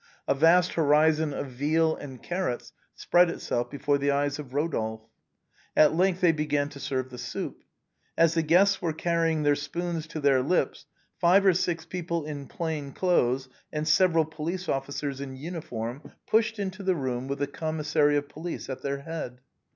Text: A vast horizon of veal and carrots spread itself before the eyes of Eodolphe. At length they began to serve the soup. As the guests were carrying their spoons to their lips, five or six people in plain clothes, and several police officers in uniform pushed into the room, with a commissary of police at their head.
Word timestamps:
A 0.27 0.33
vast 0.33 0.73
horizon 0.73 1.31
of 1.31 1.51
veal 1.51 1.95
and 1.95 2.23
carrots 2.23 2.73
spread 2.95 3.29
itself 3.29 3.69
before 3.69 3.99
the 3.99 4.09
eyes 4.09 4.39
of 4.39 4.47
Eodolphe. 4.47 5.05
At 5.77 5.93
length 5.95 6.21
they 6.21 6.31
began 6.31 6.69
to 6.69 6.79
serve 6.79 7.11
the 7.11 7.19
soup. 7.19 7.61
As 8.17 8.33
the 8.33 8.41
guests 8.41 8.81
were 8.81 8.93
carrying 8.93 9.43
their 9.43 9.53
spoons 9.53 10.07
to 10.07 10.19
their 10.19 10.41
lips, 10.41 10.87
five 11.19 11.45
or 11.45 11.53
six 11.53 11.85
people 11.85 12.25
in 12.25 12.47
plain 12.47 12.93
clothes, 12.93 13.47
and 13.71 13.87
several 13.87 14.25
police 14.25 14.67
officers 14.67 15.21
in 15.21 15.35
uniform 15.35 16.11
pushed 16.25 16.57
into 16.57 16.81
the 16.81 16.95
room, 16.95 17.27
with 17.27 17.39
a 17.39 17.45
commissary 17.45 18.17
of 18.17 18.27
police 18.27 18.71
at 18.71 18.81
their 18.81 19.01
head. 19.01 19.39